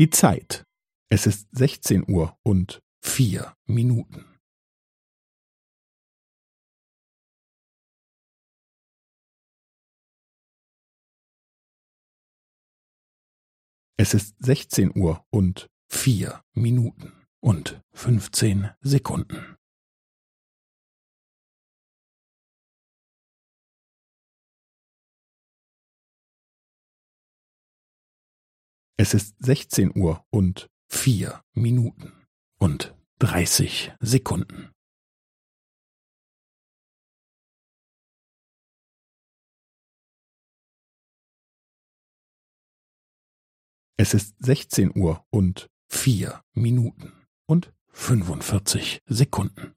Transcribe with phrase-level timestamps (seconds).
[0.00, 0.64] Die Zeit.
[1.10, 4.24] Es ist sechzehn Uhr und vier Minuten.
[13.98, 19.58] Es ist sechzehn Uhr und vier Minuten und fünfzehn Sekunden.
[29.02, 32.12] Es ist sechzehn Uhr und vier Minuten
[32.58, 34.72] und dreißig Sekunden.
[43.96, 49.74] Es ist sechzehn Uhr und vier Minuten und fünfundvierzig Sekunden.